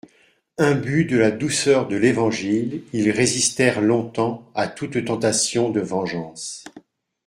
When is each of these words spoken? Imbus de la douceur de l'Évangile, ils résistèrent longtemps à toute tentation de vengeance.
Imbus 0.57 1.05
de 1.05 1.15
la 1.15 1.29
douceur 1.29 1.87
de 1.87 1.95
l'Évangile, 1.95 2.81
ils 2.91 3.11
résistèrent 3.11 3.81
longtemps 3.81 4.49
à 4.55 4.67
toute 4.67 5.05
tentation 5.05 5.69
de 5.69 5.79
vengeance. 5.79 6.63